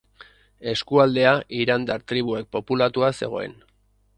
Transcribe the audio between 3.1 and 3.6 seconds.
zegoen.